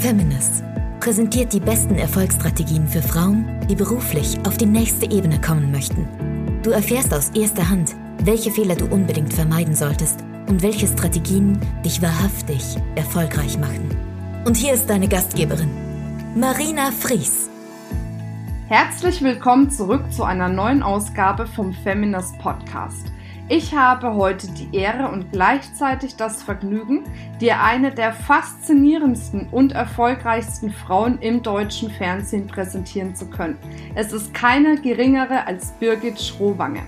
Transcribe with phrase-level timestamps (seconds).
[0.00, 0.64] Feminist
[0.98, 6.08] präsentiert die besten Erfolgsstrategien für Frauen, die beruflich auf die nächste Ebene kommen möchten.
[6.62, 7.94] Du erfährst aus erster Hand,
[8.24, 13.94] welche Fehler du unbedingt vermeiden solltest und welche Strategien dich wahrhaftig erfolgreich machen.
[14.46, 15.70] Und hier ist deine Gastgeberin,
[16.34, 17.50] Marina Fries.
[18.68, 23.12] Herzlich willkommen zurück zu einer neuen Ausgabe vom Feminist Podcast.
[23.52, 27.02] Ich habe heute die Ehre und gleichzeitig das Vergnügen,
[27.40, 33.58] dir eine der faszinierendsten und erfolgreichsten Frauen im deutschen Fernsehen präsentieren zu können.
[33.96, 36.82] Es ist keine geringere als Birgit Schrowange.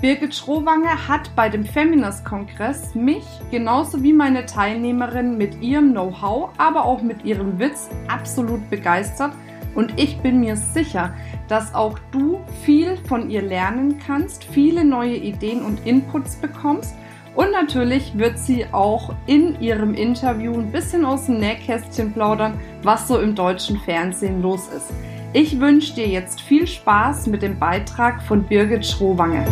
[0.00, 6.84] Birgit Schrowange hat bei dem Feminist-Kongress mich genauso wie meine Teilnehmerin mit ihrem Know-how, aber
[6.84, 9.32] auch mit ihrem Witz absolut begeistert
[9.74, 11.12] und ich bin mir sicher,
[11.48, 16.94] dass auch du viel von ihr lernen kannst, viele neue Ideen und Inputs bekommst.
[17.34, 23.08] Und natürlich wird sie auch in ihrem Interview ein bisschen aus dem Nähkästchen plaudern, was
[23.08, 24.92] so im deutschen Fernsehen los ist.
[25.32, 29.44] Ich wünsche dir jetzt viel Spaß mit dem Beitrag von Birgit Schrowange.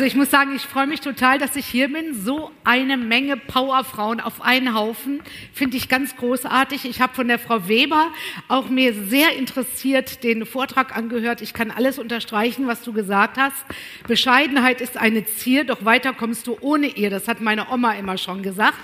[0.00, 2.14] Also ich muss sagen, ich freue mich total, dass ich hier bin.
[2.14, 5.20] So eine Menge Powerfrauen auf einen Haufen
[5.52, 6.86] finde ich ganz großartig.
[6.86, 8.10] Ich habe von der Frau Weber
[8.48, 11.42] auch mir sehr interessiert den Vortrag angehört.
[11.42, 13.62] Ich kann alles unterstreichen, was du gesagt hast.
[14.08, 17.10] Bescheidenheit ist eine Zier, doch weiter kommst du ohne ihr.
[17.10, 18.80] Das hat meine Oma immer schon gesagt.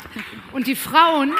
[0.52, 1.32] Und die Frauen,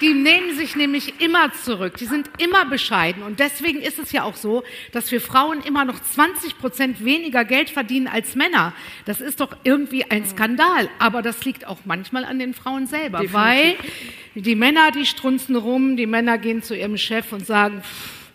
[0.00, 1.98] die nehmen sich nämlich immer zurück.
[1.98, 3.22] Die sind immer bescheiden.
[3.22, 7.44] Und deswegen ist es ja auch so, dass wir Frauen immer noch 20 Prozent weniger
[7.44, 8.72] Geld verdienen als Männer.
[9.04, 10.88] Das ist doch irgendwie ein Skandal.
[10.98, 13.34] Aber das liegt auch manchmal an den Frauen selber, Definitiv.
[13.34, 13.76] weil
[14.34, 17.82] die Männer, die strunzen rum, die Männer gehen zu ihrem Chef und sagen,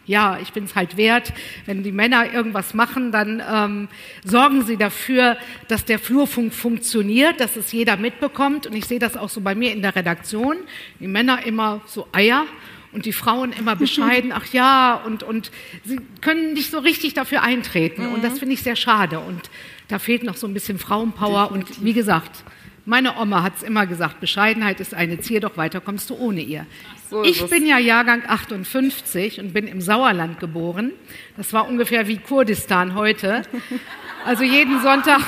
[0.05, 1.33] ja, ich bin es halt wert.
[1.65, 3.87] Wenn die Männer irgendwas machen, dann ähm,
[4.23, 8.67] sorgen sie dafür, dass der Flurfunk funktioniert, dass es jeder mitbekommt.
[8.67, 10.57] Und ich sehe das auch so bei mir in der Redaktion.
[10.99, 12.45] Die Männer immer so Eier
[12.91, 15.51] und die Frauen immer bescheiden, ach ja, und, und
[15.83, 18.07] sie können nicht so richtig dafür eintreten.
[18.07, 18.13] Mhm.
[18.13, 19.19] Und das finde ich sehr schade.
[19.19, 19.49] Und
[19.87, 21.47] da fehlt noch so ein bisschen Frauenpower.
[21.47, 21.77] Definitiv.
[21.77, 22.43] Und wie gesagt,
[22.85, 26.41] meine Oma hat es immer gesagt, Bescheidenheit ist eine Zier, doch weiter kommst du ohne
[26.41, 26.65] ihr.
[27.09, 30.91] So ich bin ja Jahrgang 58 und bin im Sauerland geboren.
[31.37, 33.43] Das war ungefähr wie Kurdistan heute.
[34.25, 35.21] Also jeden Sonntag,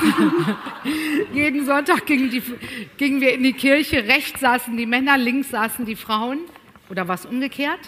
[1.32, 2.42] jeden Sonntag gingen, die,
[2.98, 4.04] gingen wir in die Kirche.
[4.06, 6.40] Rechts saßen die Männer, links saßen die Frauen.
[6.90, 7.80] Oder was umgekehrt?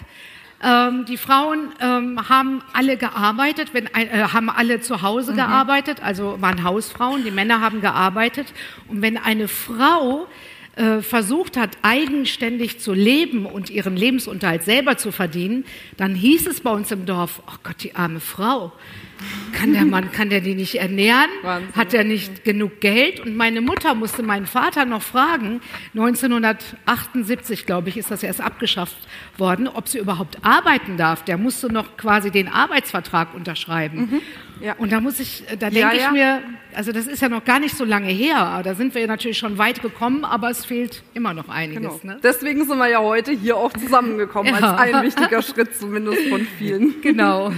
[0.61, 5.37] Ähm, die Frauen ähm, haben alle gearbeitet, wenn, äh, haben alle zu Hause mhm.
[5.37, 8.47] gearbeitet, also waren Hausfrauen, die Männer haben gearbeitet.
[8.87, 10.27] Und wenn eine Frau
[10.75, 15.65] äh, versucht hat, eigenständig zu leben und ihren Lebensunterhalt selber zu verdienen,
[15.97, 18.73] dann hieß es bei uns im Dorf, oh Gott, die arme Frau.
[19.53, 21.29] Kann der Mann, kann der die nicht ernähren?
[21.41, 21.75] Wahnsinn.
[21.75, 23.19] Hat er nicht genug Geld?
[23.19, 25.61] Und meine Mutter musste meinen Vater noch fragen,
[25.93, 28.97] 1978, glaube ich, ist das erst abgeschafft
[29.37, 31.23] worden, ob sie überhaupt arbeiten darf.
[31.23, 33.99] Der musste noch quasi den Arbeitsvertrag unterschreiben.
[33.99, 34.21] Mhm.
[34.61, 34.75] Ja.
[34.77, 36.11] Und da muss ich, da denke ja, ich ja.
[36.11, 36.41] mir,
[36.73, 38.61] also das ist ja noch gar nicht so lange her.
[38.63, 42.01] Da sind wir natürlich schon weit gekommen, aber es fehlt immer noch einiges.
[42.01, 42.13] Genau.
[42.15, 42.19] Ne?
[42.21, 46.95] Deswegen sind wir ja heute hier auch zusammengekommen, als ein wichtiger Schritt zumindest von vielen.
[47.09, 47.53] Genau.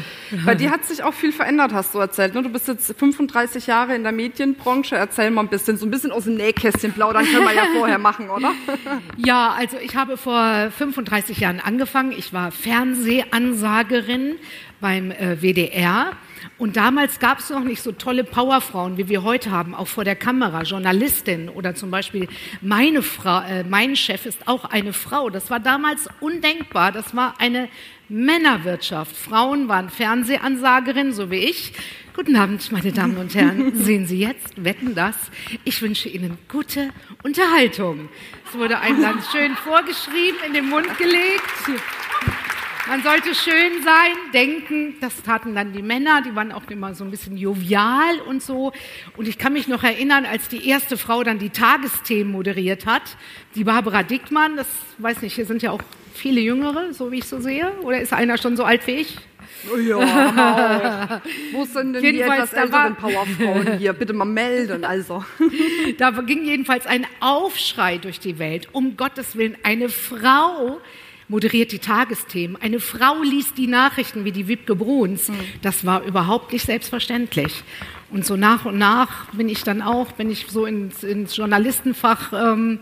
[0.46, 2.34] Bei dir hat sich auch viel verändert, hast du erzählt.
[2.34, 2.44] Ne?
[2.44, 4.96] Du bist jetzt 35 Jahre in der Medienbranche.
[4.96, 7.98] Erzähl mal ein bisschen, so ein bisschen aus dem Nähkästchen plaudern können wir ja vorher
[7.98, 8.52] machen, oder?
[9.18, 12.12] Ja, also ich habe vor 35 Jahren angefangen.
[12.12, 14.36] Ich war Fernsehansagerin
[14.80, 16.12] beim äh, WDR.
[16.62, 20.04] Und damals gab es noch nicht so tolle Powerfrauen, wie wir heute haben, auch vor
[20.04, 22.28] der Kamera, Journalistin oder zum Beispiel
[22.62, 25.32] meine Frau, äh, mein Chef ist auch eine Frau.
[25.32, 26.92] Das war damals undenkbar.
[26.92, 27.68] Das war eine
[28.10, 29.18] Männerwirtschaft.
[29.18, 31.74] Frauen waren Fernsehansagerinnen, so wie ich.
[32.16, 33.76] Guten Abend, meine Damen und Herren.
[33.84, 35.16] Sehen Sie jetzt, wetten das.
[35.64, 36.92] Ich wünsche Ihnen gute
[37.24, 38.08] Unterhaltung.
[38.48, 41.42] Es wurde einem dann schön vorgeschrieben, in den Mund gelegt.
[42.88, 44.96] Man sollte schön sein, denken.
[45.02, 48.74] Das taten dann die Männer, die waren auch immer so ein bisschen jovial und so.
[49.18, 53.04] Und ich kann mich noch erinnern, als die erste Frau dann die Tagesthemen moderiert hat,
[53.56, 54.68] die Barbara Dickmann, das
[54.98, 55.82] weiß nicht, hier sind ja auch
[56.14, 57.72] viele Jüngere, so wie ich so sehe.
[57.82, 59.18] Oder ist einer schon so alt wie ich?
[59.72, 63.94] Oh ja, Wo sind denn jedenfalls, die etwas älteren Powerfrauen hier?
[63.94, 65.24] Bitte mal melden, also.
[66.00, 68.70] da ging jedenfalls ein Aufschrei durch die Welt.
[68.72, 70.82] Um Gottes Willen, eine Frau
[71.32, 72.62] moderiert die Tagesthemen.
[72.62, 75.30] Eine Frau liest die Nachrichten wie die Wipke Bruns.
[75.30, 75.36] Mhm.
[75.62, 77.64] Das war überhaupt nicht selbstverständlich.
[78.12, 82.34] Und so nach und nach bin ich dann auch, bin ich so ins, ins Journalistenfach
[82.34, 82.80] ähm,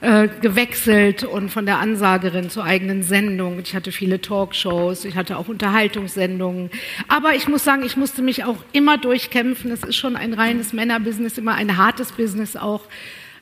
[0.00, 3.60] äh, gewechselt und von der Ansagerin zur eigenen Sendung.
[3.60, 6.70] Ich hatte viele Talkshows, ich hatte auch Unterhaltungssendungen.
[7.06, 9.70] Aber ich muss sagen, ich musste mich auch immer durchkämpfen.
[9.70, 12.82] Es ist schon ein reines Männerbusiness, immer ein hartes Business auch.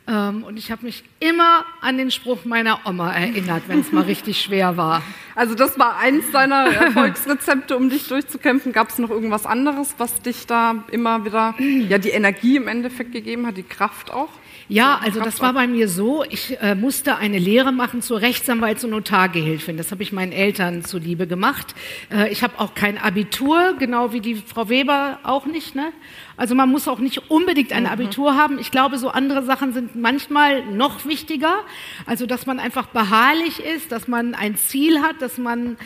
[0.06, 4.04] Ähm, und ich habe mich immer an den Spruch meiner Oma erinnert, wenn es mal
[4.04, 5.02] richtig schwer war.
[5.34, 8.72] Also das war eins deiner Erfolgsrezepte, um dich durchzukämpfen.
[8.72, 13.12] Gab es noch irgendwas anderes, was dich da immer wieder, ja, die Energie im Endeffekt
[13.12, 14.28] gegeben hat, die Kraft auch?
[14.68, 18.84] Ja, also das war bei mir so, ich äh, musste eine Lehre machen zur Rechtsanwalts-
[18.84, 19.76] und Notargehilfin.
[19.76, 21.74] Das habe ich meinen Eltern zuliebe gemacht.
[22.10, 25.74] Äh, ich habe auch kein Abitur, genau wie die Frau Weber auch nicht.
[25.74, 25.92] Ne?
[26.36, 27.90] Also man muss auch nicht unbedingt ein mhm.
[27.90, 28.58] Abitur haben.
[28.58, 31.60] Ich glaube, so andere Sachen sind manchmal noch wichtiger.
[32.06, 35.76] Also dass man einfach beharrlich ist, dass man ein Ziel hat, dass man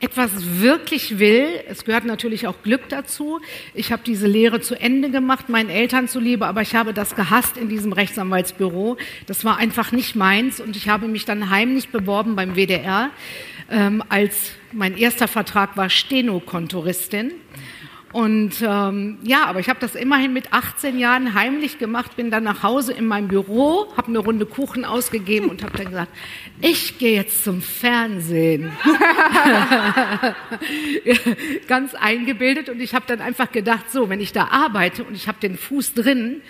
[0.00, 0.30] etwas
[0.60, 3.40] wirklich will, es gehört natürlich auch Glück dazu.
[3.74, 7.56] Ich habe diese Lehre zu Ende gemacht, meinen Eltern zuliebe, aber ich habe das gehasst
[7.56, 8.96] in diesem Rechtsanwaltsbüro.
[9.26, 13.10] Das war einfach nicht meins und ich habe mich dann heimlich beworben beim WDR,
[13.70, 17.32] ähm, als mein erster Vertrag war Stenokontoristin.
[18.12, 22.42] Und ähm, ja, aber ich habe das immerhin mit 18 Jahren heimlich gemacht, bin dann
[22.42, 26.10] nach Hause in meinem Büro, habe eine Runde Kuchen ausgegeben und habe dann gesagt,
[26.62, 28.72] ich gehe jetzt zum Fernsehen.
[31.68, 35.28] Ganz eingebildet und ich habe dann einfach gedacht, so, wenn ich da arbeite und ich
[35.28, 36.40] habe den Fuß drin,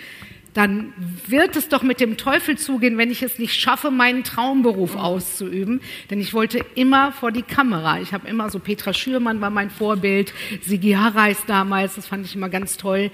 [0.59, 0.91] dann
[1.25, 5.79] wird es doch mit dem Teufel zugehen, wenn ich es nicht schaffe, meinen Traumberuf auszuüben.
[6.09, 8.01] Denn ich wollte immer vor die Kamera.
[8.01, 12.35] Ich habe immer so, Petra Schürmann war mein Vorbild, Sigi Harreis damals, das fand ich
[12.35, 13.09] immer ganz toll.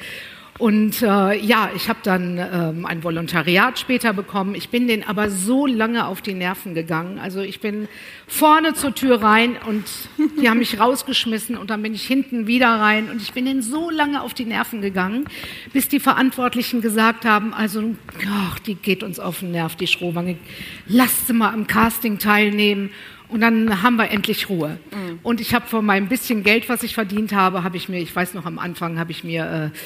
[0.57, 4.55] Und äh, ja, ich habe dann ähm, ein Volontariat später bekommen.
[4.55, 7.19] Ich bin den aber so lange auf die Nerven gegangen.
[7.19, 7.89] Also ich bin
[8.25, 9.83] vorne zur Tür rein und
[10.41, 13.61] die haben mich rausgeschmissen und dann bin ich hinten wieder rein und ich bin denen
[13.61, 15.25] so lange auf die Nerven gegangen,
[15.73, 17.93] bis die Verantwortlichen gesagt haben, also
[18.29, 20.37] ach, die geht uns auf den Nerv, die Schrohwange,
[20.87, 22.91] lasst sie mal am Casting teilnehmen.
[23.27, 24.77] Und dann haben wir endlich Ruhe.
[24.91, 25.19] Mhm.
[25.23, 28.15] Und ich habe von meinem bisschen Geld, was ich verdient habe, habe ich mir, ich
[28.15, 29.77] weiß noch am Anfang, habe ich mir äh,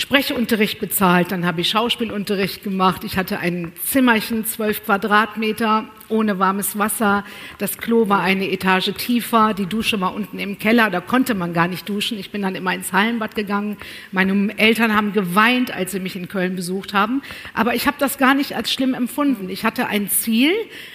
[0.00, 3.04] Sprechunterricht bezahlt, dann habe ich Schauspielunterricht gemacht.
[3.04, 7.24] Ich hatte ein Zimmerchen, zwölf Quadratmeter, ohne warmes Wasser.
[7.58, 11.52] Das Klo war eine Etage tiefer, die Dusche war unten im Keller, da konnte man
[11.52, 12.18] gar nicht duschen.
[12.18, 13.76] Ich bin dann immer ins Hallenbad gegangen.
[14.12, 17.22] Meine Eltern haben geweint, als sie mich in Köln besucht haben.
[17.54, 19.48] Aber ich habe das gar nicht als schlimm empfunden.
[19.48, 20.52] Ich hatte ein Ziel,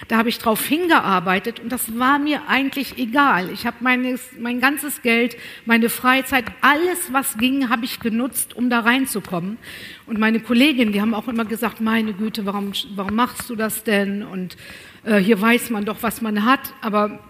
[0.08, 3.50] da habe ich drauf hingearbeitet und das war mir eigentlich egal.
[3.50, 8.80] Ich habe mein ganzes Geld, meine Freizeit, alles, was ging, habe ich genutzt, um da
[8.80, 9.58] reinzukommen.
[10.06, 13.84] Und meine Kolleginnen, die haben auch immer gesagt, meine Güte, warum, warum machst du das
[13.84, 14.22] denn?
[14.22, 14.56] Und
[15.04, 16.74] äh, hier weiß man doch, was man hat.
[16.82, 17.20] Aber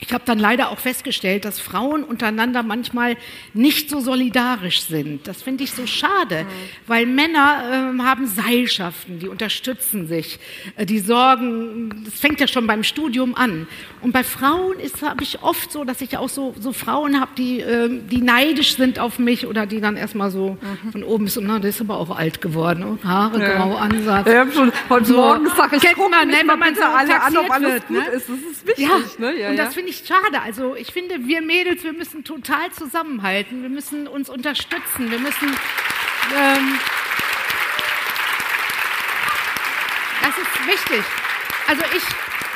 [0.00, 3.16] ich habe dann leider auch festgestellt, dass Frauen untereinander manchmal
[3.52, 5.26] nicht so solidarisch sind.
[5.26, 6.48] Das finde ich so schade, mhm.
[6.86, 10.38] weil Männer äh, haben Seilschaften, die unterstützen sich,
[10.76, 13.66] äh, die sorgen, das fängt ja schon beim Studium an.
[14.00, 17.32] Und bei Frauen ist habe ich oft so, dass ich auch so, so Frauen habe,
[17.36, 20.92] die, äh, die neidisch sind auf mich oder die dann erstmal so mhm.
[20.92, 23.56] von oben bis unten, der ist aber auch alt geworden, und Haare ja.
[23.56, 24.28] grau, Ansatz.
[24.28, 27.36] Ja, schon heute so, Morgen sage ich, guck man, ne, wenn man so alle an,
[27.36, 28.06] ob alles wird, gut ne?
[28.10, 28.28] ist.
[28.28, 28.86] Das ist wichtig.
[28.86, 29.40] Ja, ne?
[29.40, 30.40] ja, und das finde schade.
[30.42, 33.62] Also ich finde, wir Mädels, wir müssen total zusammenhalten.
[33.62, 35.10] Wir müssen uns unterstützen.
[35.10, 35.48] Wir müssen...
[36.36, 36.78] Ähm,
[40.22, 41.04] das ist wichtig.
[41.66, 42.04] Also ich,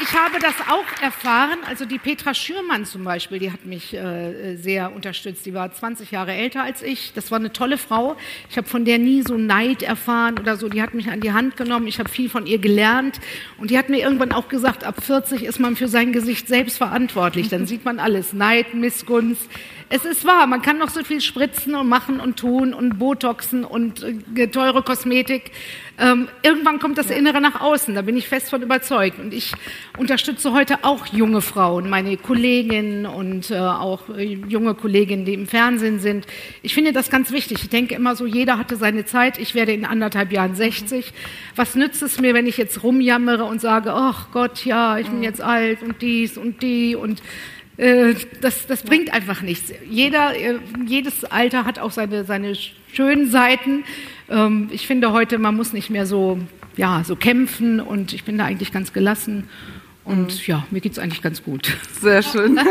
[0.02, 1.58] ich habe das auch erfahren.
[1.66, 5.46] Also die Petra Schürmann zum Beispiel, die hat mich äh, sehr unterstützt.
[5.46, 7.12] Die war 20 Jahre älter als ich.
[7.14, 8.16] Das war eine tolle Frau.
[8.50, 10.68] Ich habe von der nie so Neid erfahren oder so.
[10.68, 11.86] Die hat mich an die Hand genommen.
[11.86, 13.20] Ich habe viel von ihr gelernt.
[13.58, 16.78] Und die hat mir irgendwann auch gesagt, ab 40 ist man für sein Gesicht selbst
[16.78, 17.48] verantwortlich.
[17.48, 18.32] Dann sieht man alles.
[18.32, 19.48] Neid, Missgunst.
[19.94, 23.62] Es ist wahr, man kann noch so viel spritzen und machen und tun und Botoxen
[23.62, 24.02] und
[24.36, 25.50] äh, teure Kosmetik.
[25.98, 29.18] Ähm, irgendwann kommt das Innere nach außen, da bin ich fest von überzeugt.
[29.18, 29.52] Und ich
[29.98, 35.46] unterstütze heute auch junge Frauen, meine Kolleginnen und äh, auch äh, junge Kolleginnen, die im
[35.46, 36.26] Fernsehen sind.
[36.62, 37.58] Ich finde das ganz wichtig.
[37.62, 39.36] Ich denke immer so, jeder hatte seine Zeit.
[39.36, 41.12] Ich werde in anderthalb Jahren 60.
[41.54, 45.18] Was nützt es mir, wenn ich jetzt rumjammere und sage, ach Gott, ja, ich bin
[45.18, 45.24] mhm.
[45.24, 47.20] jetzt alt und dies und die und
[47.76, 49.72] das, das bringt einfach nichts.
[49.88, 53.84] Jeder, äh, jedes Alter hat auch seine, seine schönen Seiten.
[54.28, 56.38] Ähm, ich finde heute, man muss nicht mehr so,
[56.76, 59.48] ja, so kämpfen und ich bin da eigentlich ganz gelassen.
[60.04, 60.40] Und mhm.
[60.46, 61.76] ja, mir geht es eigentlich ganz gut.
[62.00, 62.60] Sehr schön.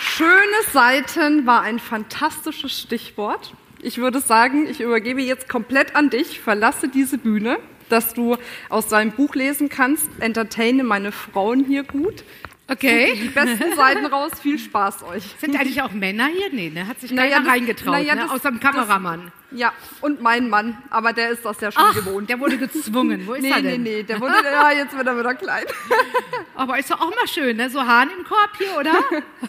[0.00, 0.30] Schöne
[0.72, 3.54] Seiten war ein fantastisches Stichwort.
[3.80, 7.58] Ich würde sagen, ich übergebe jetzt komplett an dich, verlasse diese Bühne
[7.92, 8.36] dass du
[8.68, 12.24] aus seinem Buch lesen kannst, Entertaine meine Frauen hier gut.
[12.68, 13.14] Okay.
[13.20, 14.30] Die besten Seiten raus.
[14.40, 15.24] Viel Spaß euch.
[15.40, 16.50] Sind eigentlich auch Männer hier?
[16.52, 16.86] Nee, ne?
[16.86, 18.20] Hat sich Naja, keiner das- reingetraut, naja, ne?
[18.22, 19.32] das- außer dem Kameramann.
[19.50, 20.78] Ja, und mein Mann.
[20.88, 22.30] Aber der ist das ja schon Ach, gewohnt.
[22.30, 23.26] der wurde gezwungen.
[23.26, 23.82] Wo ist nee, er nee, denn?
[23.82, 24.02] nee.
[24.04, 25.64] Der wurde, ja, jetzt wird er wieder klein.
[26.54, 27.68] Aber ist doch auch mal schön, ne?
[27.70, 28.94] So Hahn im Korb hier, oder?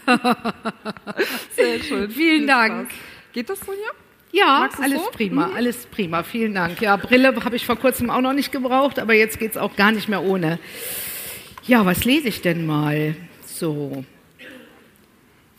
[1.56, 2.10] Sehr schön.
[2.10, 2.90] Vielen Viel Dank.
[3.34, 3.92] Geht das so hier?
[4.32, 5.10] Ja, alles so?
[5.12, 6.24] prima, alles prima.
[6.24, 6.82] Vielen Dank.
[6.82, 9.92] Ja, Brille habe ich vor kurzem auch noch nicht gebraucht, aber jetzt geht's auch gar
[9.92, 10.60] nicht mehr ohne.
[11.68, 13.16] Ja, was lese ich denn mal?
[13.46, 14.06] So.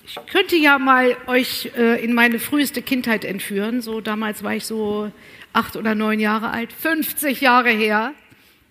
[0.05, 3.83] Ich könnte ja mal euch äh, in meine früheste Kindheit entführen.
[3.83, 5.11] So damals war ich so
[5.53, 8.15] acht oder neun Jahre alt, 50 Jahre her.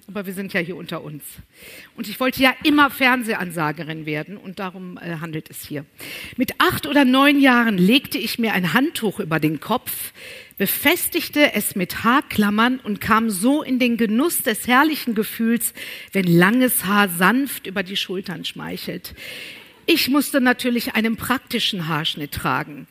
[0.07, 1.23] Aber wir sind ja hier unter uns.
[1.95, 5.85] Und ich wollte ja immer Fernsehansagerin werden und darum äh, handelt es hier.
[6.37, 10.11] Mit acht oder neun Jahren legte ich mir ein Handtuch über den Kopf,
[10.57, 15.73] befestigte es mit Haarklammern und kam so in den Genuss des herrlichen Gefühls,
[16.11, 19.13] wenn langes Haar sanft über die Schultern schmeichelt.
[19.85, 22.87] Ich musste natürlich einen praktischen Haarschnitt tragen.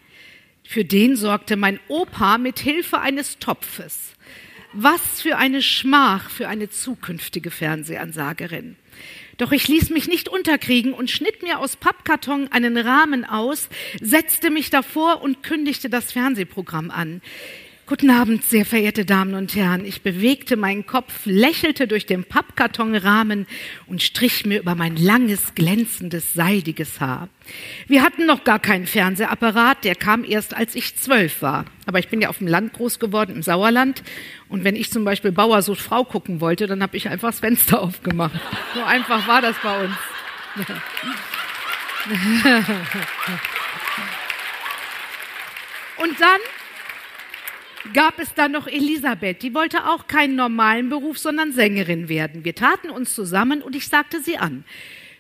[0.65, 4.15] Für den sorgte mein Opa mit Hilfe eines Topfes.
[4.73, 8.77] Was für eine Schmach für eine zukünftige Fernsehansagerin.
[9.37, 13.69] Doch ich ließ mich nicht unterkriegen und schnitt mir aus Pappkarton einen Rahmen aus,
[14.01, 17.21] setzte mich davor und kündigte das Fernsehprogramm an.
[17.91, 19.85] Guten Abend, sehr verehrte Damen und Herren.
[19.85, 23.49] Ich bewegte meinen Kopf, lächelte durch den Pappkartonrahmen
[23.89, 27.29] und strich mir über mein langes, glänzendes, seidiges Haar.
[27.89, 31.65] Wir hatten noch gar keinen Fernsehapparat, der kam erst, als ich zwölf war.
[31.85, 34.05] Aber ich bin ja auf dem Land groß geworden, im Sauerland.
[34.49, 37.41] Und wenn ich zum Beispiel Bauer sucht Frau gucken wollte, dann habe ich einfach das
[37.41, 38.39] Fenster aufgemacht.
[38.73, 39.97] So einfach war das bei uns.
[45.97, 46.39] Und dann
[47.95, 52.45] gab es dann noch Elisabeth, die wollte auch keinen normalen Beruf, sondern Sängerin werden.
[52.45, 54.65] Wir taten uns zusammen und ich sagte sie an.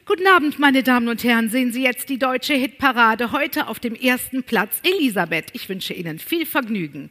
[0.06, 3.94] Guten Abend, meine Damen und Herren, sehen Sie jetzt die deutsche Hitparade heute auf dem
[3.94, 4.80] ersten Platz.
[4.82, 7.10] Elisabeth, ich wünsche Ihnen viel Vergnügen.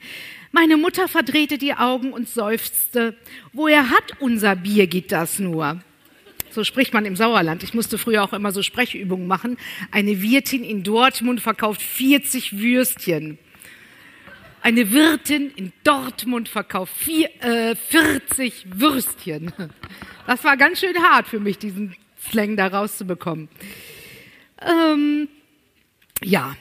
[0.51, 3.15] Meine Mutter verdrehte die Augen und seufzte,
[3.53, 5.81] woher hat unser Birgit das nur?
[6.51, 7.63] So spricht man im Sauerland.
[7.63, 9.57] Ich musste früher auch immer so Sprechübungen machen.
[9.91, 13.37] Eine Wirtin in Dortmund verkauft 40 Würstchen.
[14.61, 19.53] Eine Wirtin in Dortmund verkauft vier, äh, 40 Würstchen.
[20.27, 21.95] Das war ganz schön hart für mich, diesen
[22.29, 23.49] Slang da rauszubekommen.
[24.61, 25.27] Ähm,
[26.21, 26.55] ja.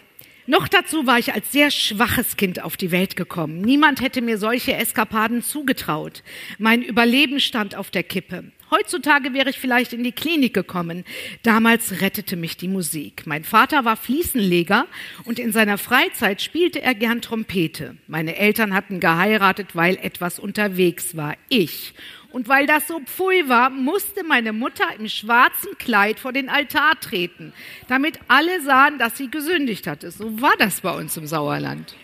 [0.46, 3.60] Noch dazu war ich als sehr schwaches Kind auf die Welt gekommen.
[3.60, 6.22] Niemand hätte mir solche Eskapaden zugetraut.
[6.56, 8.50] Mein Überleben stand auf der Kippe.
[8.70, 11.04] Heutzutage wäre ich vielleicht in die Klinik gekommen.
[11.42, 13.26] Damals rettete mich die Musik.
[13.26, 14.86] Mein Vater war Fliesenleger
[15.24, 17.96] und in seiner Freizeit spielte er gern Trompete.
[18.06, 21.34] Meine Eltern hatten geheiratet, weil etwas unterwegs war.
[21.48, 21.94] Ich.
[22.30, 27.00] Und weil das so pfui war, musste meine Mutter im schwarzen Kleid vor den Altar
[27.00, 27.54] treten,
[27.88, 30.10] damit alle sahen, dass sie gesündigt hatte.
[30.10, 31.96] So war das bei uns im Sauerland.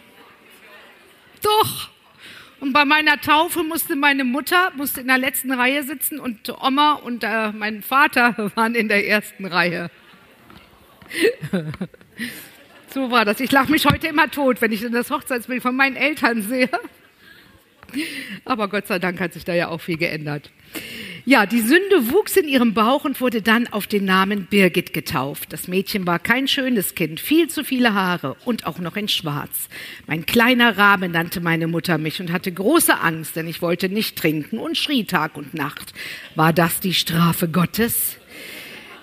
[1.42, 1.93] Doch.
[2.60, 6.94] Und bei meiner Taufe musste meine Mutter musste in der letzten Reihe sitzen und Oma
[6.94, 9.90] und äh, mein Vater waren in der ersten Reihe.
[12.88, 13.40] so war das.
[13.40, 16.70] Ich lache mich heute immer tot, wenn ich das Hochzeitsbild von meinen Eltern sehe.
[18.44, 20.50] Aber Gott sei Dank hat sich da ja auch viel geändert.
[21.26, 25.54] Ja, die Sünde wuchs in ihrem Bauch und wurde dann auf den Namen Birgit getauft.
[25.54, 29.70] Das Mädchen war kein schönes Kind, viel zu viele Haare und auch noch in Schwarz.
[30.06, 34.16] Mein kleiner Rabe nannte meine Mutter mich und hatte große Angst, denn ich wollte nicht
[34.16, 35.94] trinken und schrie Tag und Nacht.
[36.34, 38.18] War das die Strafe Gottes?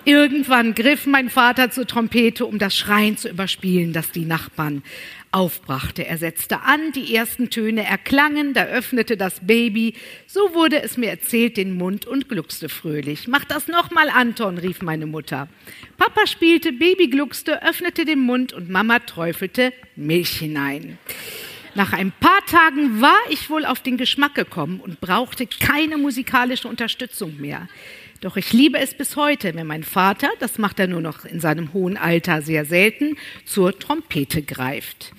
[0.04, 4.84] Irgendwann griff mein Vater zur Trompete, um das Schreien zu überspielen, das die Nachbarn
[5.32, 6.06] aufbrachte.
[6.06, 9.94] Er setzte an, die ersten Töne erklangen, da öffnete das Baby.
[10.26, 13.26] So wurde es mir erzählt, den Mund und gluckste fröhlich.
[13.26, 15.48] Mach das nochmal, Anton, rief meine Mutter.
[15.96, 20.98] Papa spielte, Baby gluckste, öffnete den Mund und Mama träufelte Milch hinein.
[21.74, 26.68] Nach ein paar Tagen war ich wohl auf den Geschmack gekommen und brauchte keine musikalische
[26.68, 27.66] Unterstützung mehr.
[28.22, 31.40] Doch ich liebe es bis heute, wenn mein Vater, das macht er nur noch in
[31.40, 35.12] seinem hohen Alter sehr selten, zur Trompete greift.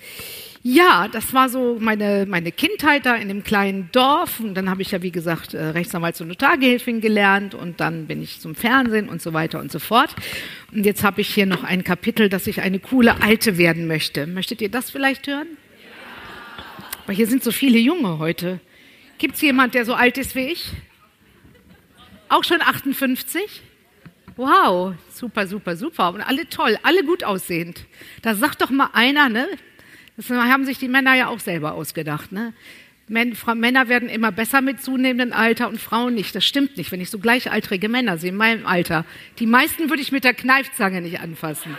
[0.62, 4.40] Ja, das war so meine, meine Kindheit da in dem kleinen Dorf.
[4.40, 7.54] Und dann habe ich ja, wie gesagt, äh, Rechtsanwalts- und Notargehilfin gelernt.
[7.54, 10.16] Und dann bin ich zum Fernsehen und so weiter und so fort.
[10.72, 14.26] Und jetzt habe ich hier noch ein Kapitel, dass ich eine coole Alte werden möchte.
[14.26, 15.58] Möchtet ihr das vielleicht hören?
[17.02, 18.60] Aber hier sind so viele Junge heute.
[19.18, 20.72] Gibt es jemand, der so alt ist wie ich?
[22.34, 23.62] Auch schon 58?
[24.34, 26.12] Wow, super, super, super.
[26.12, 27.84] Und alle toll, alle gut aussehend.
[28.22, 29.46] Da sagt doch mal einer, ne?
[30.16, 32.52] Das haben sich die Männer ja auch selber ausgedacht, ne?
[33.06, 36.34] Männer werden immer besser mit zunehmendem Alter und Frauen nicht.
[36.34, 39.04] Das stimmt nicht, wenn ich so gleichaltrige Männer sehe in meinem Alter.
[39.38, 41.78] Die meisten würde ich mit der Kneifzange nicht anfassen.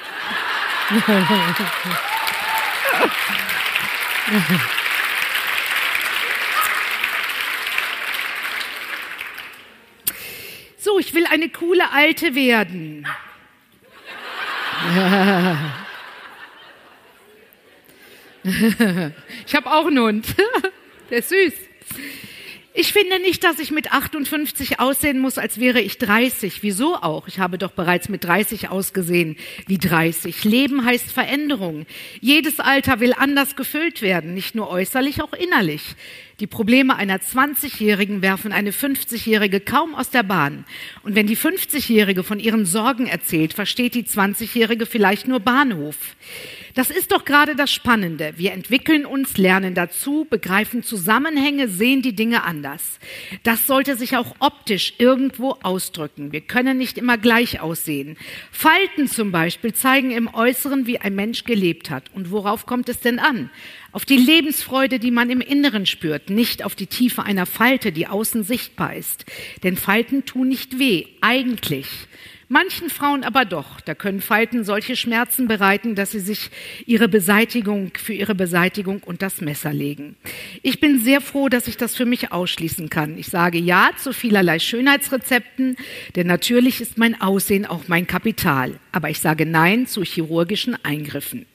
[10.85, 13.07] So, ich will eine coole Alte werden.
[19.47, 20.27] Ich habe auch einen Hund.
[21.09, 21.53] Der ist süß.
[22.77, 26.61] Ich finde nicht, dass ich mit 58 aussehen muss, als wäre ich 30.
[26.61, 27.27] Wieso auch?
[27.29, 30.43] Ich habe doch bereits mit 30 ausgesehen wie 30.
[30.43, 31.85] Leben heißt Veränderung.
[32.19, 35.95] Jedes Alter will anders gefüllt werden, nicht nur äußerlich, auch innerlich.
[36.41, 40.65] Die Probleme einer 20-Jährigen werfen eine 50-Jährige kaum aus der Bahn.
[41.03, 45.95] Und wenn die 50-Jährige von ihren Sorgen erzählt, versteht die 20-Jährige vielleicht nur Bahnhof.
[46.75, 48.33] Das ist doch gerade das Spannende.
[48.35, 52.99] Wir entwickeln uns, lernen dazu, begreifen Zusammenhänge, sehen die Dinge anders.
[53.43, 56.33] Das sollte sich auch optisch irgendwo ausdrücken.
[56.33, 58.17] Wir können nicht immer gleich aussehen.
[58.51, 62.13] Falten zum Beispiel zeigen im Äußeren, wie ein Mensch gelebt hat.
[62.13, 63.49] Und worauf kommt es denn an?
[63.93, 68.07] Auf die Lebensfreude, die man im Inneren spürt, nicht auf die Tiefe einer Falte, die
[68.07, 69.23] außen sichtbar ist.
[69.63, 71.87] Denn Falten tun nicht weh, eigentlich.
[72.47, 73.81] Manchen Frauen aber doch.
[73.81, 76.51] Da können Falten solche Schmerzen bereiten, dass sie sich
[76.85, 80.15] ihre Beseitigung für ihre Beseitigung und das Messer legen.
[80.61, 83.17] Ich bin sehr froh, dass ich das für mich ausschließen kann.
[83.17, 85.75] Ich sage ja zu vielerlei Schönheitsrezepten,
[86.15, 88.79] denn natürlich ist mein Aussehen auch mein Kapital.
[88.91, 91.47] Aber ich sage nein zu chirurgischen Eingriffen.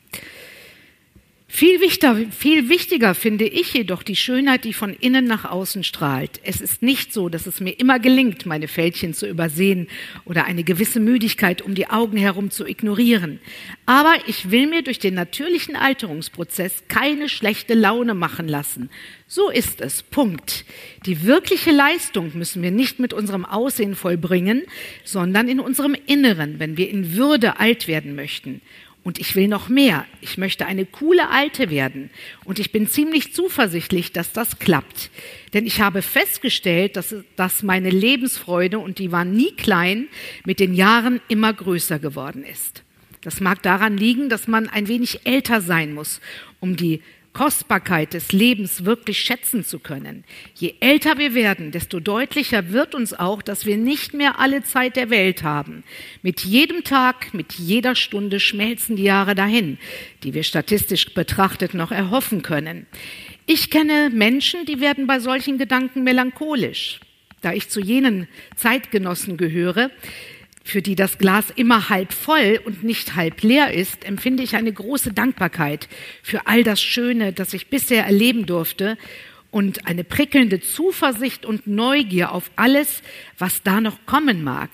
[1.52, 6.40] Viel wichtiger, viel wichtiger finde ich jedoch die Schönheit, die von innen nach außen strahlt.
[6.44, 9.88] Es ist nicht so, dass es mir immer gelingt, meine Fältchen zu übersehen
[10.24, 13.40] oder eine gewisse Müdigkeit um die Augen herum zu ignorieren.
[13.84, 18.88] Aber ich will mir durch den natürlichen Alterungsprozess keine schlechte Laune machen lassen.
[19.26, 20.04] So ist es.
[20.04, 20.64] Punkt.
[21.04, 24.62] Die wirkliche Leistung müssen wir nicht mit unserem Aussehen vollbringen,
[25.02, 28.62] sondern in unserem Inneren, wenn wir in Würde alt werden möchten.
[29.02, 30.04] Und ich will noch mehr.
[30.20, 32.10] Ich möchte eine coole Alte werden.
[32.44, 35.10] Und ich bin ziemlich zuversichtlich, dass das klappt.
[35.54, 40.08] Denn ich habe festgestellt, dass, dass meine Lebensfreude, und die war nie klein,
[40.44, 42.82] mit den Jahren immer größer geworden ist.
[43.22, 46.20] Das mag daran liegen, dass man ein wenig älter sein muss,
[46.58, 50.24] um die Kostbarkeit des Lebens wirklich schätzen zu können.
[50.54, 54.96] Je älter wir werden, desto deutlicher wird uns auch, dass wir nicht mehr alle Zeit
[54.96, 55.84] der Welt haben.
[56.22, 59.78] Mit jedem Tag, mit jeder Stunde schmelzen die Jahre dahin,
[60.24, 62.86] die wir statistisch betrachtet noch erhoffen können.
[63.46, 67.00] Ich kenne Menschen, die werden bei solchen Gedanken melancholisch.
[67.42, 69.90] Da ich zu jenen Zeitgenossen gehöre,
[70.70, 74.72] für die das Glas immer halb voll und nicht halb leer ist, empfinde ich eine
[74.72, 75.88] große Dankbarkeit
[76.22, 78.96] für all das Schöne, das ich bisher erleben durfte
[79.50, 83.02] und eine prickelnde Zuversicht und Neugier auf alles,
[83.36, 84.70] was da noch kommen mag.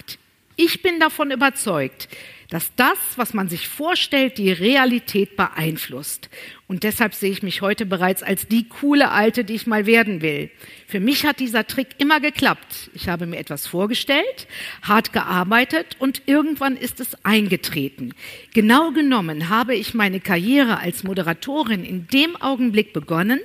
[0.57, 2.09] Ich bin davon überzeugt,
[2.49, 6.31] dass das, was man sich vorstellt, die Realität beeinflusst.
[6.69, 10.21] Und deshalb sehe ich mich heute bereits als die coole Alte, die ich mal werden
[10.21, 10.51] will.
[10.89, 12.91] Für mich hat dieser Trick immer geklappt.
[12.93, 14.49] Ich habe mir etwas vorgestellt,
[14.83, 18.15] hart gearbeitet und irgendwann ist es eingetreten.
[18.53, 23.41] Genau genommen habe ich meine Karriere als Moderatorin in dem Augenblick begonnen,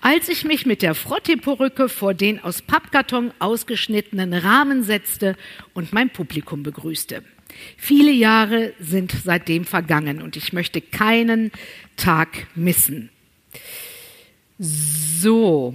[0.00, 5.36] als ich mich mit der Frottee-Perücke vor den aus Pappkarton ausgeschnittenen Rahmen setzte
[5.74, 7.24] und mein Publikum begrüßte.
[7.76, 11.50] Viele Jahre sind seitdem vergangen und ich möchte keinen
[11.96, 13.10] Tag missen.
[14.58, 15.74] So,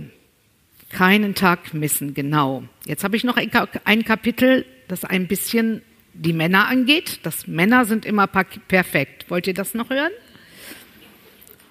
[0.89, 2.63] keinen Tag missen, genau.
[2.85, 5.81] Jetzt habe ich noch ein Kapitel, das ein bisschen
[6.13, 7.19] die Männer angeht.
[7.23, 9.29] Das Männer sind immer perfekt.
[9.29, 10.11] Wollt ihr das noch hören?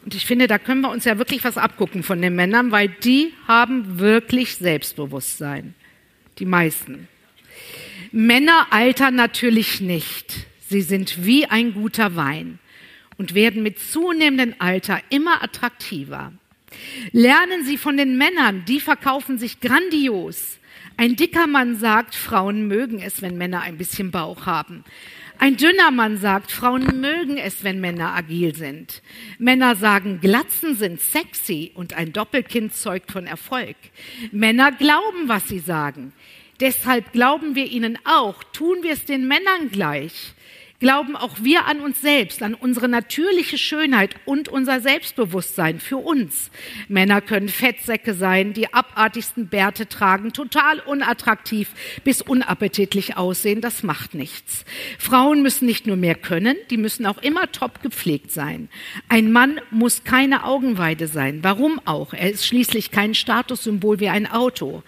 [0.04, 2.88] Und ich finde, da können wir uns ja wirklich was abgucken von den Männern, weil
[2.88, 5.74] die haben wirklich Selbstbewusstsein.
[6.38, 7.08] Die meisten.
[8.18, 10.46] Männer altern natürlich nicht.
[10.70, 12.58] Sie sind wie ein guter Wein
[13.18, 16.32] und werden mit zunehmendem Alter immer attraktiver.
[17.12, 20.56] Lernen Sie von den Männern, die verkaufen sich grandios.
[20.96, 24.82] Ein dicker Mann sagt, Frauen mögen es, wenn Männer ein bisschen Bauch haben.
[25.38, 29.02] Ein dünner Mann sagt, Frauen mögen es, wenn Männer agil sind.
[29.38, 33.76] Männer sagen, Glatzen sind sexy und ein Doppelkind zeugt von Erfolg.
[34.32, 36.14] Männer glauben, was sie sagen.
[36.60, 40.32] Deshalb glauben wir ihnen auch, tun wir es den Männern gleich.
[40.78, 46.50] Glauben auch wir an uns selbst, an unsere natürliche Schönheit und unser Selbstbewusstsein für uns?
[46.88, 51.70] Männer können Fettsäcke sein, die abartigsten Bärte tragen, total unattraktiv
[52.04, 54.66] bis unappetitlich aussehen, das macht nichts.
[54.98, 58.68] Frauen müssen nicht nur mehr können, die müssen auch immer top gepflegt sein.
[59.08, 61.38] Ein Mann muss keine Augenweide sein.
[61.42, 62.12] Warum auch?
[62.12, 64.82] Er ist schließlich kein Statussymbol wie ein Auto.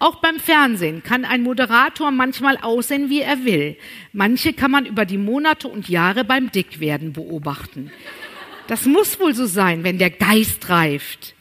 [0.00, 3.76] Auch beim Fernsehen kann ein Moderator manchmal aussehen, wie er will.
[4.12, 7.92] Manche kann man über die Monate und Jahre beim Dickwerden beobachten.
[8.66, 11.34] Das muss wohl so sein, wenn der Geist reift.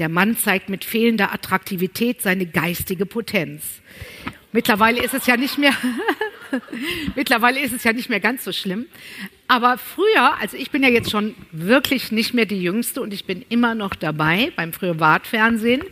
[0.00, 3.62] Der Mann zeigt mit fehlender Attraktivität seine geistige Potenz.
[4.50, 5.74] Mittlerweile ist es ja nicht mehr,
[7.14, 8.86] mittlerweile ist es ja nicht mehr ganz so schlimm.
[9.46, 13.26] Aber früher, also ich bin ja jetzt schon wirklich nicht mehr die Jüngste und ich
[13.26, 15.82] bin immer noch dabei beim Privatfernsehen.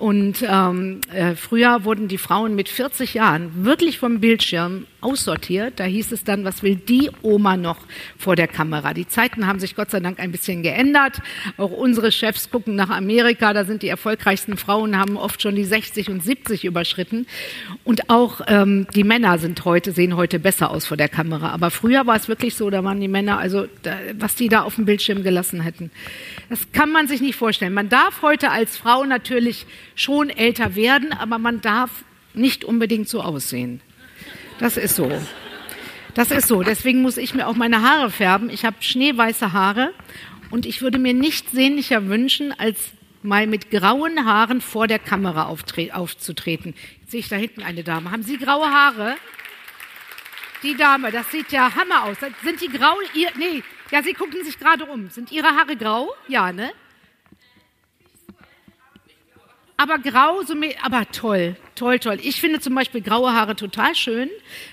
[0.00, 5.74] Und ähm, äh, früher wurden die Frauen mit 40 Jahren wirklich vom Bildschirm aussortiert.
[5.76, 7.76] Da hieß es dann, was will die Oma noch
[8.16, 8.94] vor der Kamera?
[8.94, 11.20] Die Zeiten haben sich Gott sei Dank ein bisschen geändert.
[11.58, 13.52] Auch unsere Chefs gucken nach Amerika.
[13.52, 17.26] Da sind die erfolgreichsten Frauen, haben oft schon die 60 und 70 überschritten.
[17.84, 21.50] Und auch ähm, die Männer sind heute, sehen heute besser aus vor der Kamera.
[21.50, 24.62] Aber früher war es wirklich so, da waren die Männer, also da, was die da
[24.62, 25.90] auf dem Bildschirm gelassen hätten.
[26.50, 27.72] Das kann man sich nicht vorstellen.
[27.72, 33.22] Man darf heute als Frau natürlich schon älter werden, aber man darf nicht unbedingt so
[33.22, 33.80] aussehen.
[34.58, 35.10] Das ist so.
[36.14, 36.64] Das ist so.
[36.64, 38.50] Deswegen muss ich mir auch meine Haare färben.
[38.50, 39.92] Ich habe schneeweiße Haare
[40.50, 42.78] und ich würde mir nichts sehnlicher wünschen, als
[43.22, 46.74] mal mit grauen Haaren vor der Kamera aufzutreten.
[47.00, 48.10] Jetzt sehe ich da hinten eine Dame.
[48.10, 49.14] Haben Sie graue Haare?
[50.64, 52.16] Die Dame, das sieht ja Hammer aus.
[52.42, 52.96] Sind die grau?
[53.14, 55.10] Ihr, nee, ja, Sie gucken sich gerade um.
[55.10, 56.12] Sind Ihre Haare grau?
[56.28, 56.72] Ja, ne?
[59.80, 62.18] aber grau, so, aber toll, toll, toll.
[62.22, 64.28] Ich finde zum Beispiel graue Haare total schön.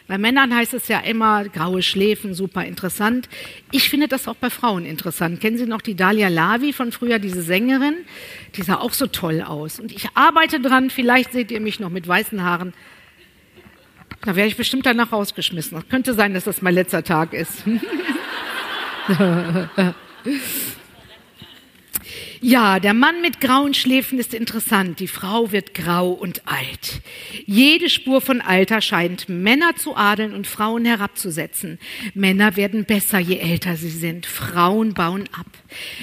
[0.06, 3.30] Bei Männern heißt es ja immer graue Schläfen, super interessant.
[3.72, 5.40] Ich finde das auch bei Frauen interessant.
[5.40, 7.96] Kennen Sie noch die Dalia Lavi von früher, diese Sängerin?
[8.58, 9.80] Die sah auch so toll aus.
[9.80, 12.74] Und ich arbeite dran, vielleicht seht ihr mich noch mit weißen Haaren.
[14.26, 15.78] Da wäre ich bestimmt danach rausgeschmissen.
[15.78, 17.64] Das könnte sein, dass das mein letzter Tag ist.
[19.08, 19.96] ハハハハ。
[22.42, 25.00] Ja, der Mann mit grauen Schläfen ist interessant.
[25.00, 27.02] Die Frau wird grau und alt.
[27.46, 31.80] Jede Spur von Alter scheint Männer zu adeln und Frauen herabzusetzen.
[32.14, 34.28] Männer werden besser, je älter sie sind.
[34.28, 35.48] Frauen bauen ab.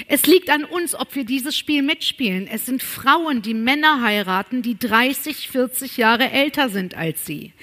[0.07, 2.47] Es liegt an uns, ob wir dieses Spiel mitspielen.
[2.47, 7.53] Es sind Frauen, die Männer heiraten, die 30, 40 Jahre älter sind als sie.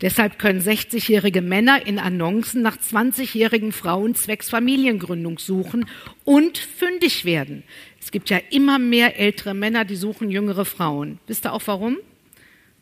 [0.00, 5.86] Deshalb können 60-jährige Männer in Annoncen nach 20-jährigen Frauen zwecks Familiengründung suchen
[6.24, 7.62] und fündig werden.
[8.02, 11.20] Es gibt ja immer mehr ältere Männer, die suchen jüngere Frauen.
[11.28, 11.98] Wisst ihr auch warum?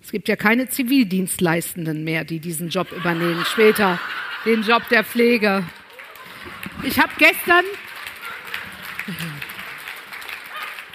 [0.03, 3.45] Es gibt ja keine Zivildienstleistenden mehr, die diesen Job übernehmen.
[3.45, 4.01] Später
[4.47, 5.63] den Job der Pflege.
[6.85, 7.65] Ich habe gestern,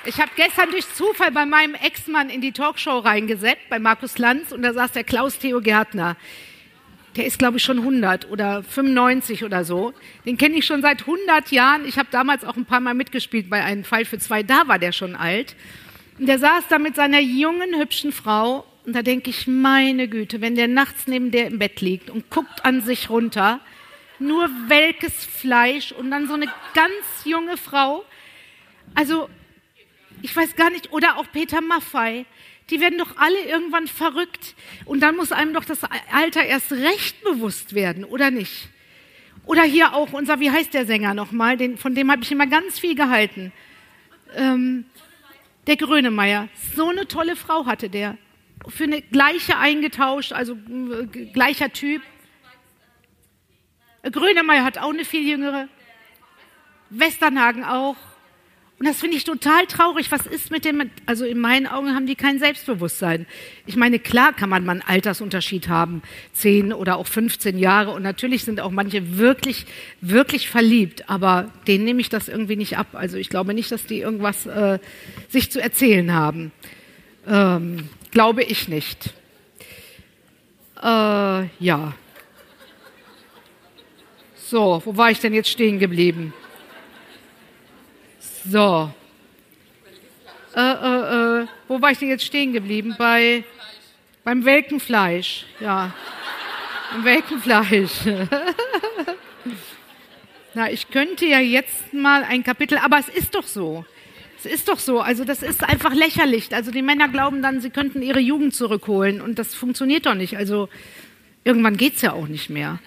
[0.05, 4.51] ich habe gestern durch Zufall bei meinem Ex-Mann in die Talkshow reingesetzt, bei Markus Lanz,
[4.51, 6.17] und da saß der Klaus Theo Gärtner
[7.15, 9.93] der ist, glaube ich, schon 100 oder 95 oder so.
[10.25, 11.85] Den kenne ich schon seit 100 Jahren.
[11.87, 14.43] Ich habe damals auch ein paar Mal mitgespielt bei einem Fall für zwei.
[14.43, 15.55] Da war der schon alt.
[16.19, 18.65] Und der saß da mit seiner jungen, hübschen Frau.
[18.85, 22.29] Und da denke ich, meine Güte, wenn der nachts neben der im Bett liegt und
[22.29, 23.61] guckt an sich runter,
[24.19, 28.05] nur welkes Fleisch und dann so eine ganz junge Frau.
[28.93, 29.29] Also,
[30.21, 32.25] ich weiß gar nicht, oder auch Peter Maffei
[32.69, 34.55] die werden doch alle irgendwann verrückt.
[34.85, 35.79] Und dann muss einem doch das
[36.11, 38.69] Alter erst recht bewusst werden, oder nicht?
[39.45, 41.57] Oder hier auch unser, wie heißt der Sänger nochmal?
[41.57, 43.51] Den, von dem habe ich immer ganz viel gehalten.
[44.35, 44.85] Ähm,
[45.67, 46.49] der Grönemeyer.
[46.75, 48.17] So eine tolle Frau hatte der.
[48.67, 52.01] Für eine gleiche eingetauscht, also äh, gleicher Typ.
[54.03, 55.67] Grönemeyer hat auch eine viel jüngere.
[56.89, 57.97] Westernhagen auch.
[58.77, 60.11] Und das finde ich total traurig.
[60.11, 63.25] Was ist mit dem, also in meinen Augen haben die kein Selbstbewusstsein.
[63.65, 66.01] Ich meine, klar kann man mal einen Altersunterschied haben,
[66.33, 67.91] zehn oder auch 15 Jahre.
[67.91, 69.65] Und natürlich sind auch manche wirklich,
[70.01, 71.09] wirklich verliebt.
[71.09, 72.87] Aber denen nehme ich das irgendwie nicht ab.
[72.93, 74.79] Also ich glaube nicht, dass die irgendwas äh,
[75.29, 76.51] sich zu erzählen haben.
[77.27, 79.13] Ähm, glaube ich nicht.
[80.83, 81.93] Äh, ja.
[84.35, 86.33] So, wo war ich denn jetzt stehen geblieben?
[88.49, 88.91] So.
[90.55, 92.95] Äh, äh, äh, wo war ich denn jetzt stehen geblieben?
[92.97, 93.43] Bei,
[94.23, 95.45] beim welken Fleisch.
[95.59, 95.93] Ja.
[96.91, 97.91] Beim welken Fleisch.
[100.53, 103.83] Na, ich könnte ja jetzt mal ein Kapitel, aber es ist doch so.
[104.37, 105.01] Es ist doch so.
[105.01, 106.53] Also, das ist einfach lächerlich.
[106.53, 110.37] Also, die Männer glauben dann, sie könnten ihre Jugend zurückholen und das funktioniert doch nicht.
[110.37, 110.69] Also,
[111.43, 112.79] irgendwann geht es ja auch nicht mehr.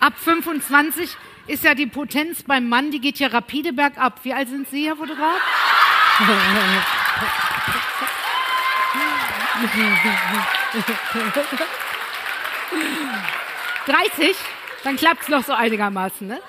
[0.00, 4.20] Ab 25 ist ja die Potenz beim Mann, die geht ja rapide bergab.
[4.24, 5.40] Wie alt sind Sie, Herr Fotograf?
[13.86, 14.36] 30?
[14.84, 16.40] Dann klappt es noch so einigermaßen, ne?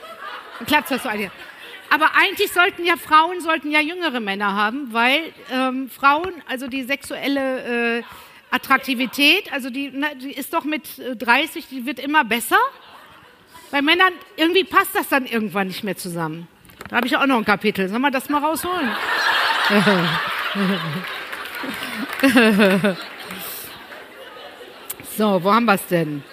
[0.59, 1.47] Dann klappt es so einigermaßen.
[1.89, 6.83] Aber eigentlich sollten ja Frauen sollten ja jüngere Männer haben, weil ähm, Frauen, also die
[6.83, 8.03] sexuelle äh,
[8.51, 12.59] Attraktivität, also die, na, die ist doch mit 30, äh, die wird immer besser.
[13.71, 16.47] Bei Männern irgendwie passt das dann irgendwann nicht mehr zusammen.
[16.89, 17.89] Da habe ich auch noch ein Kapitel.
[17.89, 18.91] Sollen wir das mal rausholen?
[25.17, 26.23] so, wo haben wir es denn?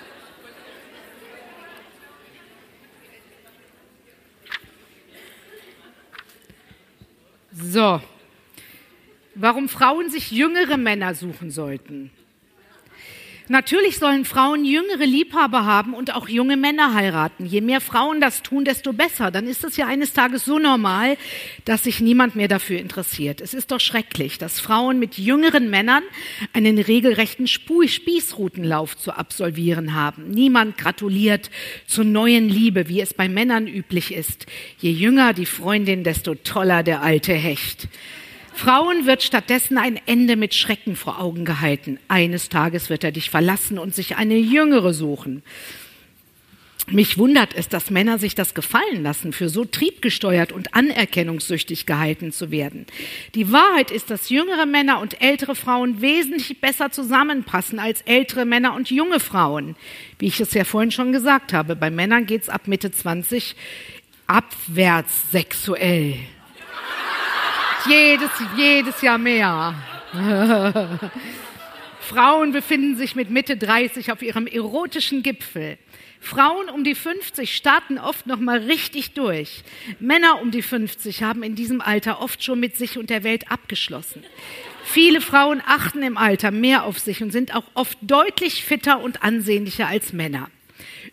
[7.51, 8.01] So,
[9.35, 12.13] warum Frauen sich jüngere Männer suchen sollten.
[13.49, 17.45] Natürlich sollen Frauen jüngere Liebhaber haben und auch junge Männer heiraten.
[17.45, 19.31] Je mehr Frauen das tun, desto besser.
[19.31, 21.19] Dann ist es ja eines Tages so normal,
[21.67, 23.43] dass sich niemand mehr dafür interessiert.
[23.43, 26.03] Es ist doch schrecklich, dass Frauen mit jüngeren Männern
[26.55, 30.31] einen regelrechten Spießrutenlauf zu absolvieren haben.
[30.31, 31.51] Niemand gratuliert
[31.87, 34.47] zur neuen Liebe, wie es bei Männern üblich ist.
[34.79, 37.89] Je jünger die Freundin, desto toller der alte Hecht.
[38.55, 41.99] Frauen wird stattdessen ein Ende mit Schrecken vor Augen gehalten.
[42.09, 45.43] Eines Tages wird er dich verlassen und sich eine jüngere suchen.
[46.87, 52.31] Mich wundert es, dass Männer sich das gefallen lassen, für so triebgesteuert und anerkennungssüchtig gehalten
[52.31, 52.87] zu werden.
[53.35, 58.75] Die Wahrheit ist, dass jüngere Männer und ältere Frauen wesentlich besser zusammenpassen als ältere Männer
[58.75, 59.77] und junge Frauen.
[60.19, 63.57] Wie ich es ja vorhin schon gesagt habe, bei Männern geht es ab Mitte 20
[64.27, 66.19] abwärts sexuell
[67.87, 69.75] jedes, jedes Jahr mehr.
[72.01, 75.79] Frauen befinden sich mit Mitte 30 auf ihrem erotischen Gipfel.
[76.21, 79.63] Frauen um die 50 starten oft noch mal richtig durch.
[80.01, 83.51] Männer um die 50 haben in diesem Alter oft schon mit sich und der Welt
[83.51, 84.25] abgeschlossen.
[84.85, 89.23] Viele Frauen achten im Alter mehr auf sich und sind auch oft deutlich fitter und
[89.23, 90.51] ansehnlicher als Männer.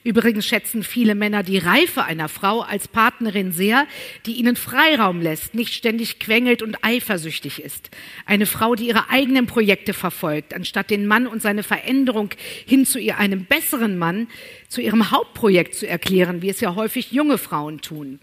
[0.04, 3.88] Übrigens schätzen viele Männer die Reife einer Frau als Partnerin sehr,
[4.26, 7.90] die ihnen Freiraum lässt, nicht ständig quengelt und eifersüchtig ist.
[8.26, 12.30] Eine Frau, die ihre eigenen Projekte verfolgt, anstatt den Mann und seine Veränderung
[12.66, 14.28] hin zu ihr einem besseren Mann
[14.72, 18.20] zu ihrem Hauptprojekt zu erklären, wie es ja häufig junge Frauen tun.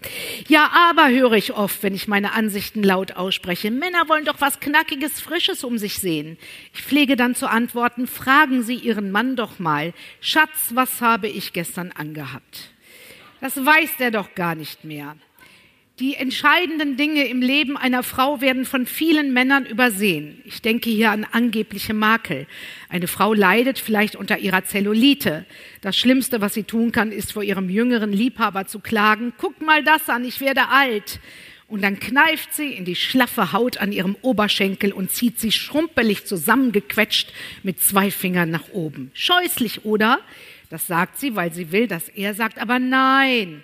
[0.47, 3.69] Ja, aber höre ich oft, wenn ich meine Ansichten laut ausspreche.
[3.69, 6.37] Männer wollen doch was Knackiges, Frisches um sich sehen.
[6.73, 11.53] Ich pflege dann zu antworten, fragen Sie Ihren Mann doch mal, Schatz, was habe ich
[11.59, 12.71] gestern angehabt?
[13.41, 15.17] Das weiß der doch gar nicht mehr.
[15.99, 20.41] Die entscheidenden Dinge im Leben einer Frau werden von vielen Männern übersehen.
[20.45, 22.47] Ich denke hier an angebliche Makel.
[22.87, 25.45] Eine Frau leidet vielleicht unter ihrer Zellulite.
[25.81, 29.83] Das Schlimmste, was sie tun kann, ist vor ihrem jüngeren Liebhaber zu klagen, guck mal
[29.83, 31.19] das an, ich werde alt.
[31.67, 36.25] Und dann kneift sie in die schlaffe Haut an ihrem Oberschenkel und zieht sie schrumpelig
[36.25, 39.11] zusammengequetscht mit zwei Fingern nach oben.
[39.13, 40.19] Scheußlich, oder?
[40.69, 43.63] Das sagt sie, weil sie will, dass er sagt, aber nein,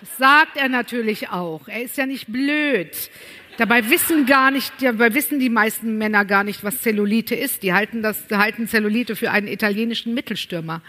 [0.00, 1.66] das sagt er natürlich auch.
[1.66, 3.10] Er ist ja nicht blöd.
[3.56, 7.62] Dabei wissen gar nicht, dabei wissen die meisten Männer gar nicht, was Zellulite ist.
[7.62, 10.82] Die halten das, halten Zellulite für einen italienischen Mittelstürmer.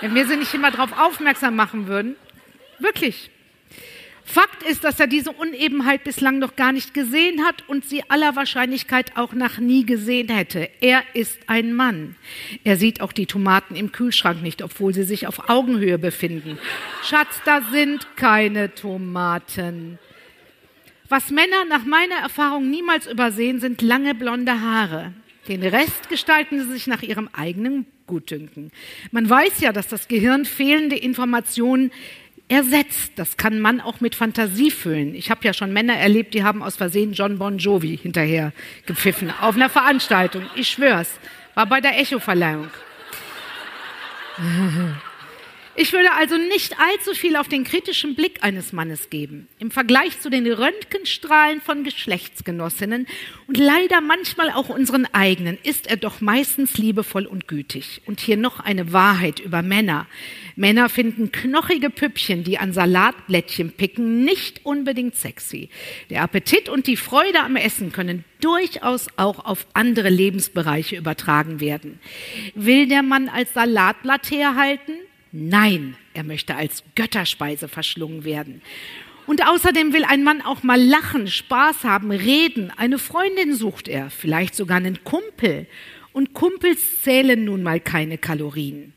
[0.00, 2.16] Wenn wir sie nicht immer darauf aufmerksam machen würden,
[2.78, 3.30] wirklich,
[4.30, 8.36] Fakt ist, dass er diese Unebenheit bislang noch gar nicht gesehen hat und sie aller
[8.36, 10.68] Wahrscheinlichkeit auch noch nie gesehen hätte.
[10.82, 12.14] Er ist ein Mann.
[12.62, 16.58] Er sieht auch die Tomaten im Kühlschrank nicht, obwohl sie sich auf Augenhöhe befinden.
[17.02, 19.98] Schatz, da sind keine Tomaten.
[21.08, 25.14] Was Männer nach meiner Erfahrung niemals übersehen, sind lange blonde Haare.
[25.48, 28.72] Den Rest gestalten sie sich nach ihrem eigenen Gutdünken.
[29.10, 31.92] Man weiß ja, dass das Gehirn fehlende Informationen
[32.48, 33.12] ersetzt.
[33.16, 35.14] Das kann man auch mit Fantasie füllen.
[35.14, 38.52] Ich habe ja schon Männer erlebt, die haben aus Versehen John Bon Jovi hinterher
[38.86, 40.46] gepfiffen auf einer Veranstaltung.
[40.56, 41.08] Ich schwör's,
[41.54, 42.68] war bei der Echo-Verleihung.
[45.80, 49.46] Ich würde also nicht allzu viel auf den kritischen Blick eines Mannes geben.
[49.60, 53.06] Im Vergleich zu den Röntgenstrahlen von Geschlechtsgenossinnen
[53.46, 58.02] und leider manchmal auch unseren eigenen ist er doch meistens liebevoll und gütig.
[58.06, 60.08] Und hier noch eine Wahrheit über Männer.
[60.56, 65.68] Männer finden knochige Püppchen, die an Salatblättchen picken, nicht unbedingt sexy.
[66.10, 72.00] Der Appetit und die Freude am Essen können durchaus auch auf andere Lebensbereiche übertragen werden.
[72.56, 74.94] Will der Mann als Salatblatt herhalten?
[75.32, 78.62] Nein, er möchte als Götterspeise verschlungen werden.
[79.26, 82.72] Und außerdem will ein Mann auch mal lachen, Spaß haben, reden.
[82.76, 85.66] Eine Freundin sucht er, vielleicht sogar einen Kumpel.
[86.14, 88.94] Und Kumpels zählen nun mal keine Kalorien.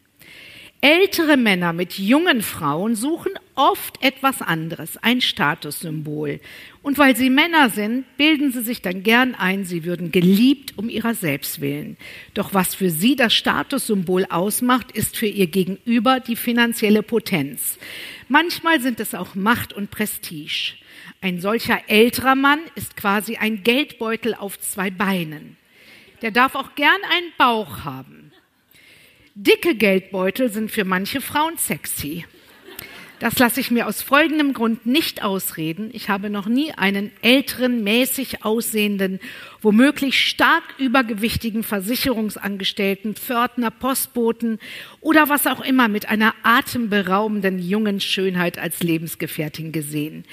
[0.80, 6.40] Ältere Männer mit jungen Frauen suchen oft etwas anderes, ein Statussymbol.
[6.82, 10.90] Und weil sie Männer sind, bilden sie sich dann gern ein, sie würden geliebt um
[10.90, 11.96] ihrer selbst willen.
[12.34, 17.78] Doch was für sie das Statussymbol ausmacht, ist für ihr Gegenüber die finanzielle Potenz.
[18.28, 20.74] Manchmal sind es auch Macht und Prestige.
[21.22, 25.56] Ein solcher älterer Mann ist quasi ein Geldbeutel auf zwei Beinen.
[26.24, 28.32] Der darf auch gern einen Bauch haben.
[29.36, 32.26] Dicke Geldbeutel sind für manche Frauen sexy.
[33.22, 35.92] Das lasse ich mir aus folgendem Grund nicht ausreden.
[35.94, 39.20] Ich habe noch nie einen älteren, mäßig aussehenden,
[39.62, 44.58] womöglich stark übergewichtigen Versicherungsangestellten, Pförtner, Postboten
[45.02, 50.26] oder was auch immer mit einer atemberaubenden jungen Schönheit als Lebensgefährtin gesehen.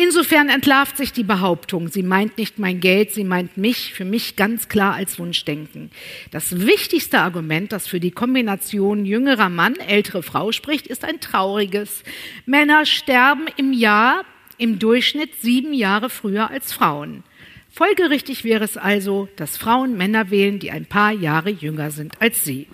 [0.00, 4.36] Insofern entlarvt sich die Behauptung, sie meint nicht mein Geld, sie meint mich, für mich
[4.36, 5.90] ganz klar als Wunschdenken.
[6.30, 12.04] Das wichtigste Argument, das für die Kombination jüngerer Mann, ältere Frau spricht, ist ein trauriges.
[12.46, 14.24] Männer sterben im Jahr
[14.56, 17.24] im Durchschnitt sieben Jahre früher als Frauen.
[17.68, 22.44] Folgerichtig wäre es also, dass Frauen Männer wählen, die ein paar Jahre jünger sind als
[22.44, 22.68] sie.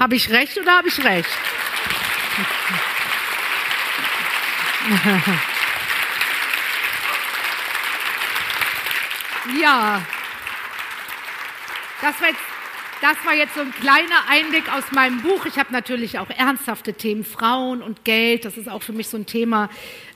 [0.00, 1.30] Habe ich recht oder habe ich recht?
[9.52, 10.00] Ja,
[12.00, 12.40] das war, jetzt,
[13.00, 15.46] das war jetzt so ein kleiner Einblick aus meinem Buch.
[15.46, 18.44] Ich habe natürlich auch ernsthafte Themen, Frauen und Geld.
[18.44, 19.68] Das ist auch für mich so ein Thema,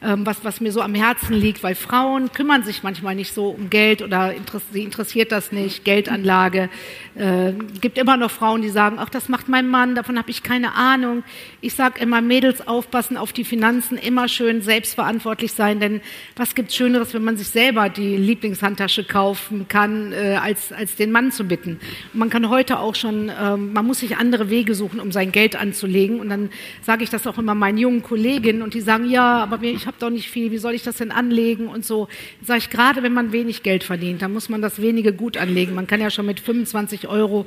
[0.03, 3.49] ähm, was, was mir so am Herzen liegt, weil Frauen kümmern sich manchmal nicht so
[3.49, 4.35] um Geld oder
[4.73, 6.71] sie interessiert das nicht, Geldanlage.
[7.15, 10.43] Äh, gibt immer noch Frauen, die sagen, ach, das macht mein Mann, davon habe ich
[10.43, 11.25] keine Ahnung.
[11.61, 16.01] Ich sage immer, Mädels aufpassen auf die Finanzen, immer schön selbstverantwortlich sein, denn
[16.37, 21.11] was gibt Schöneres, wenn man sich selber die Lieblingshandtasche kaufen kann, äh, als, als den
[21.11, 21.81] Mann zu bitten.
[22.13, 25.57] Man kann heute auch schon, äh, man muss sich andere Wege suchen, um sein Geld
[25.57, 26.21] anzulegen.
[26.21, 26.51] Und dann
[26.83, 29.97] sage ich das auch immer meinen jungen Kolleginnen und die sagen, ja, aber ich habe
[29.99, 32.09] doch nicht viel, wie soll ich das denn anlegen und so.
[32.43, 35.75] Sage ich, gerade wenn man wenig Geld verdient, dann muss man das wenige gut anlegen.
[35.75, 37.47] Man kann ja schon mit 25 Euro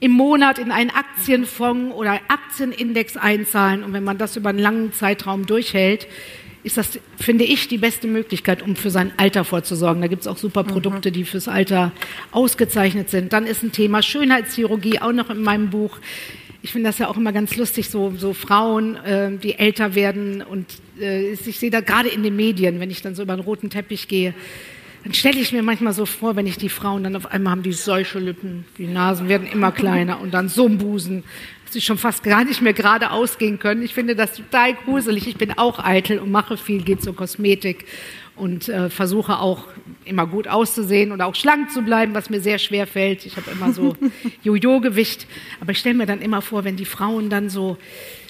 [0.00, 3.82] im Monat in einen Aktienfonds oder Aktienindex einzahlen.
[3.84, 6.06] Und wenn man das über einen langen Zeitraum durchhält,
[6.64, 10.02] ist das, finde ich, die beste Möglichkeit, um für sein Alter vorzusorgen.
[10.02, 10.68] Da gibt es auch super mhm.
[10.68, 11.92] Produkte, die fürs Alter
[12.32, 13.32] ausgezeichnet sind.
[13.32, 15.98] Dann ist ein Thema Schönheitschirurgie auch noch in meinem Buch
[16.64, 20.40] ich finde das ja auch immer ganz lustig, so, so Frauen, äh, die älter werden
[20.40, 20.64] und
[20.98, 23.68] äh, ich sehe da gerade in den Medien, wenn ich dann so über den roten
[23.68, 24.32] Teppich gehe,
[25.04, 27.62] dann stelle ich mir manchmal so vor, wenn ich die Frauen dann auf einmal haben
[27.62, 31.24] die solche Lippen, die Nasen werden immer kleiner und dann so ein Busen,
[31.74, 33.82] sie schon fast gar nicht mehr gerade ausgehen können.
[33.82, 35.26] Ich finde das total gruselig.
[35.28, 37.84] Ich bin auch eitel und mache viel, geht zur Kosmetik
[38.36, 39.64] und äh, versuche auch
[40.04, 43.26] immer gut auszusehen und auch schlank zu bleiben, was mir sehr schwer fällt.
[43.26, 43.96] Ich habe immer so
[44.42, 45.26] Jojo-Gewicht.
[45.60, 47.76] Aber ich stelle mir dann immer vor, wenn die Frauen dann so,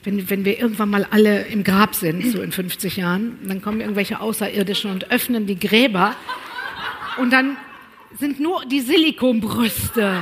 [0.03, 3.81] wenn, wenn wir irgendwann mal alle im Grab sind, so in 50 Jahren, dann kommen
[3.81, 6.17] irgendwelche Außerirdischen und öffnen die Gräber
[7.19, 7.57] und dann
[8.19, 10.21] sind nur die Silikonbrüste.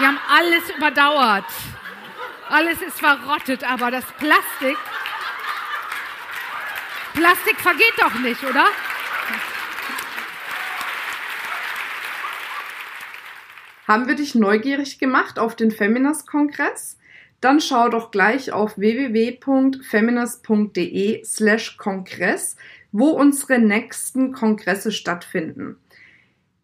[0.00, 1.44] Die haben alles überdauert.
[2.56, 4.76] Alles ist verrottet, aber das Plastik,
[7.12, 8.66] Plastik vergeht doch nicht, oder?
[13.88, 16.96] Haben wir dich neugierig gemacht auf den Feminist-Kongress?
[17.40, 22.54] Dann schau doch gleich auf www.feminist.de slash Kongress,
[22.92, 25.76] wo unsere nächsten Kongresse stattfinden.